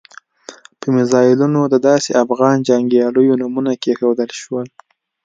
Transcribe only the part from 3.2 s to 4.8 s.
نومونه کېښودل شول.